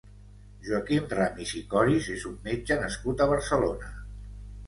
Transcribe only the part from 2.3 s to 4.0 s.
un metge nascut a Barcelona.